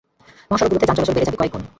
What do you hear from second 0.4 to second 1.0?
মহাসড়কগুলোতে যান